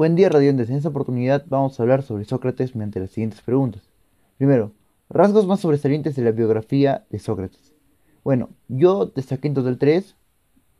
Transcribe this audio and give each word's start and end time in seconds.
Buen 0.00 0.16
día, 0.16 0.30
radiantes. 0.30 0.70
En 0.70 0.76
esta 0.76 0.88
oportunidad 0.88 1.44
vamos 1.50 1.78
a 1.78 1.82
hablar 1.82 2.02
sobre 2.02 2.24
Sócrates 2.24 2.74
mediante 2.74 3.00
las 3.00 3.10
siguientes 3.10 3.42
preguntas. 3.42 3.82
Primero, 4.38 4.72
rasgos 5.10 5.46
más 5.46 5.60
sobresalientes 5.60 6.16
de 6.16 6.22
la 6.22 6.30
biografía 6.30 7.04
de 7.10 7.18
Sócrates. 7.18 7.74
Bueno, 8.24 8.48
yo 8.68 9.04
destaqué 9.04 9.48
en 9.48 9.52
total 9.52 9.76
tres. 9.76 10.16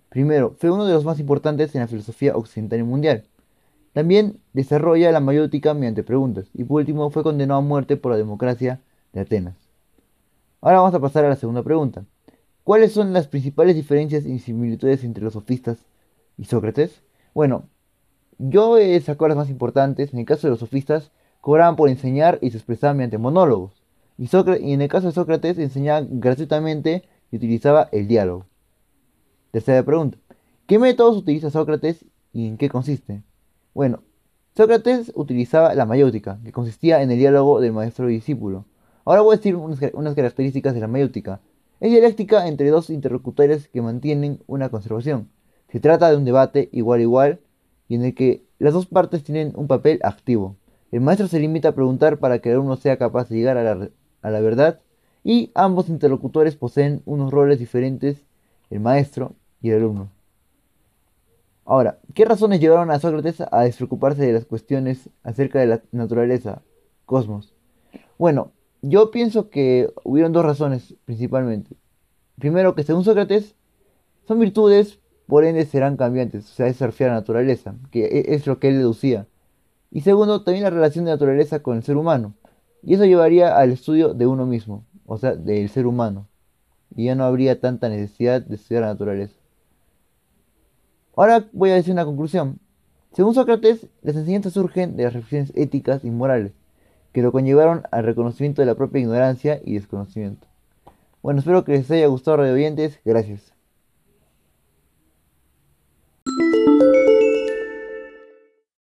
Primero, 0.08 0.56
fue 0.58 0.70
uno 0.70 0.86
de 0.86 0.94
los 0.94 1.04
más 1.04 1.20
importantes 1.20 1.74
en 1.74 1.82
la 1.82 1.86
filosofía 1.86 2.34
occidental 2.34 2.78
y 2.78 2.82
mundial. 2.82 3.24
También 3.92 4.40
desarrolla 4.54 5.12
la 5.12 5.20
mayótica 5.20 5.74
mediante 5.74 6.02
preguntas. 6.02 6.48
Y 6.54 6.64
por 6.64 6.80
último, 6.80 7.10
fue 7.10 7.22
condenado 7.22 7.58
a 7.60 7.62
muerte 7.62 7.98
por 7.98 8.12
la 8.12 8.16
democracia 8.16 8.80
de 9.12 9.20
Atenas. 9.20 9.56
Ahora 10.62 10.78
vamos 10.78 10.94
a 10.94 10.98
pasar 10.98 11.26
a 11.26 11.28
la 11.28 11.36
segunda 11.36 11.62
pregunta. 11.62 12.06
¿Cuáles 12.64 12.92
son 12.92 13.12
las 13.12 13.28
principales 13.28 13.76
diferencias 13.76 14.24
y 14.24 14.38
similitudes 14.38 15.04
entre 15.04 15.22
los 15.22 15.34
sofistas 15.34 15.76
y 16.38 16.46
Sócrates? 16.46 17.02
Bueno, 17.34 17.68
yo 18.48 18.78
he 18.78 18.98
sacado 19.00 19.28
las 19.28 19.36
más 19.36 19.50
importantes. 19.50 20.12
En 20.12 20.18
el 20.18 20.24
caso 20.24 20.46
de 20.46 20.52
los 20.52 20.60
sofistas, 20.60 21.10
cobraban 21.40 21.76
por 21.76 21.88
enseñar 21.88 22.38
y 22.40 22.50
se 22.50 22.56
expresaban 22.56 22.96
mediante 22.96 23.18
monólogos. 23.18 23.82
Y, 24.16 24.28
y 24.62 24.72
en 24.72 24.82
el 24.82 24.88
caso 24.88 25.08
de 25.08 25.12
Sócrates, 25.12 25.58
enseñaba 25.58 26.06
gratuitamente 26.08 27.04
y 27.30 27.36
utilizaba 27.36 27.88
el 27.92 28.08
diálogo. 28.08 28.46
Tercera 29.50 29.82
pregunta. 29.82 30.18
¿Qué 30.66 30.78
métodos 30.78 31.16
utiliza 31.16 31.50
Sócrates 31.50 32.04
y 32.32 32.46
en 32.46 32.56
qué 32.56 32.68
consiste? 32.68 33.22
Bueno, 33.74 34.02
Sócrates 34.56 35.12
utilizaba 35.14 35.74
la 35.74 35.86
mayótica, 35.86 36.38
que 36.42 36.52
consistía 36.52 37.02
en 37.02 37.10
el 37.10 37.18
diálogo 37.18 37.60
del 37.60 37.72
maestro 37.72 38.08
y 38.08 38.14
discípulo. 38.14 38.64
Ahora 39.04 39.22
voy 39.22 39.34
a 39.34 39.36
decir 39.36 39.56
unas 39.56 40.14
características 40.14 40.74
de 40.74 40.80
la 40.80 40.86
mayótica. 40.86 41.40
Es 41.80 41.90
dialéctica 41.90 42.46
entre 42.46 42.70
dos 42.70 42.90
interlocutores 42.90 43.68
que 43.68 43.82
mantienen 43.82 44.42
una 44.46 44.68
conservación. 44.68 45.28
Se 45.68 45.80
trata 45.80 46.10
de 46.10 46.16
un 46.16 46.24
debate 46.24 46.68
igual 46.72 47.00
igual 47.00 47.40
y 47.90 47.96
en 47.96 48.04
el 48.04 48.14
que 48.14 48.44
las 48.60 48.72
dos 48.72 48.86
partes 48.86 49.24
tienen 49.24 49.52
un 49.56 49.66
papel 49.66 49.98
activo. 50.04 50.54
El 50.92 51.00
maestro 51.00 51.26
se 51.26 51.40
limita 51.40 51.70
a 51.70 51.74
preguntar 51.74 52.18
para 52.18 52.38
que 52.38 52.48
el 52.48 52.54
alumno 52.54 52.76
sea 52.76 52.96
capaz 52.96 53.28
de 53.28 53.36
llegar 53.36 53.58
a 53.58 53.64
la, 53.64 54.40
verdad 54.40 54.78
y 55.24 55.50
ambos 55.56 55.88
interlocutores 55.88 56.54
poseen 56.54 57.02
unos 57.04 57.32
roles 57.32 57.58
diferentes, 57.58 58.22
el 58.70 58.78
maestro 58.78 59.32
y 59.60 59.70
el 59.70 59.78
alumno. 59.78 60.08
Ahora, 61.64 61.98
¿qué 62.14 62.24
razones 62.24 62.60
llevaron 62.60 62.92
a 62.92 63.00
Sócrates 63.00 63.40
a 63.50 63.62
despreocuparse 63.62 64.24
de 64.24 64.34
las 64.34 64.44
cuestiones 64.44 65.10
acerca 65.24 65.58
de 65.58 65.66
la 65.66 65.82
naturaleza, 65.90 66.62
cosmos? 67.06 67.52
Bueno, 68.18 68.52
yo 68.82 69.10
pienso 69.10 69.50
que 69.50 69.92
hubieron 70.04 70.32
dos 70.32 70.44
razones 70.44 70.94
principalmente. 71.06 71.74
Primero, 72.38 72.76
que 72.76 72.84
según 72.84 73.02
Sócrates, 73.02 73.56
son 74.28 74.38
virtudes 74.38 75.00
por 75.30 75.44
ende 75.44 75.64
serán 75.64 75.96
cambiantes, 75.96 76.44
o 76.50 76.54
sea, 76.54 76.66
es 76.66 76.82
a 76.82 76.88
la 76.88 77.12
naturaleza, 77.12 77.74
que 77.90 78.04
e, 78.04 78.34
es 78.34 78.46
lo 78.46 78.58
que 78.58 78.68
él 78.68 78.76
deducía. 78.76 79.26
Y 79.90 80.02
segundo, 80.02 80.42
también 80.42 80.64
la 80.64 80.70
relación 80.70 81.04
de 81.04 81.12
naturaleza 81.12 81.62
con 81.62 81.76
el 81.76 81.82
ser 81.82 81.96
humano. 81.96 82.34
Y 82.82 82.94
eso 82.94 83.04
llevaría 83.04 83.56
al 83.56 83.72
estudio 83.72 84.12
de 84.14 84.26
uno 84.26 84.46
mismo, 84.46 84.84
o 85.06 85.18
sea, 85.18 85.34
del 85.34 85.68
ser 85.68 85.86
humano. 85.86 86.26
Y 86.94 87.06
ya 87.06 87.14
no 87.14 87.24
habría 87.24 87.60
tanta 87.60 87.88
necesidad 87.88 88.42
de 88.42 88.56
estudiar 88.56 88.82
la 88.82 88.88
naturaleza. 88.88 89.34
Ahora 91.16 91.48
voy 91.52 91.70
a 91.70 91.74
decir 91.74 91.92
una 91.92 92.04
conclusión. 92.04 92.58
Según 93.12 93.34
Sócrates, 93.34 93.86
las 94.02 94.16
enseñanzas 94.16 94.52
surgen 94.52 94.96
de 94.96 95.04
las 95.04 95.12
reflexiones 95.12 95.52
éticas 95.56 96.04
y 96.04 96.10
morales, 96.10 96.52
que 97.12 97.22
lo 97.22 97.32
conllevaron 97.32 97.82
al 97.90 98.04
reconocimiento 98.04 98.62
de 98.62 98.66
la 98.66 98.76
propia 98.76 99.00
ignorancia 99.00 99.60
y 99.64 99.74
desconocimiento. 99.74 100.46
Bueno, 101.22 101.40
espero 101.40 101.64
que 101.64 101.72
les 101.72 101.90
haya 101.90 102.06
gustado, 102.06 102.38
radio 102.38 102.54
oyentes. 102.54 103.00
Gracias. 103.04 103.59